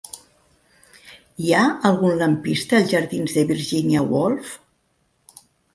[1.47, 4.61] Hi ha algun lampista als jardins de Virginia Woolf?